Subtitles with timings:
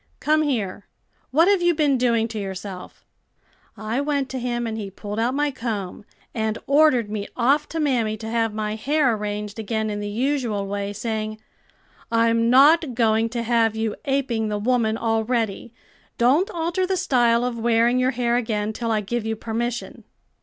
[0.19, 0.87] 'Come here;
[1.29, 3.05] what have you been doing to yourself?'
[3.77, 7.79] I went to him and he pulled out my comb, and ordered me off to
[7.79, 11.39] mammy to have my hair arranged again in the usual way, saying,
[12.11, 15.71] 'I'm not going to have you aping the woman already;
[16.17, 20.03] don't alter the style of wearing your hair again, till I give you permission.'